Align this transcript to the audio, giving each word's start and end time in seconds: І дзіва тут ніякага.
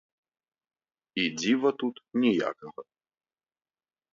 І 1.23 1.27
дзіва 1.41 1.69
тут 1.83 1.95
ніякага. 2.25 2.81